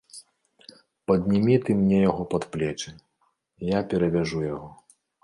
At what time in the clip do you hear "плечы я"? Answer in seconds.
2.55-3.83